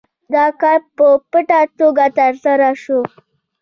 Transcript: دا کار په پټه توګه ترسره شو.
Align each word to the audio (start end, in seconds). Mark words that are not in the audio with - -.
دا 0.33 0.45
کار 0.61 0.79
په 0.97 1.07
پټه 1.31 1.61
توګه 1.79 2.05
ترسره 2.17 2.69
شو. 2.83 2.99